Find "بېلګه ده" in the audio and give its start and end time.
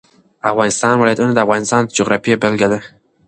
2.41-2.79